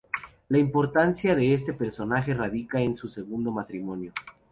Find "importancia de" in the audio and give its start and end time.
0.57-1.53